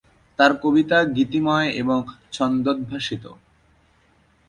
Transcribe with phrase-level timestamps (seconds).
[0.39, 1.99] তার কবিতা গীতিময় এবং
[2.31, 3.23] ছন্দোদ্ভাসিত।